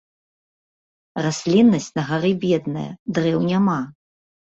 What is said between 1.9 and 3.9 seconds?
на гары бедная, дрэў няма.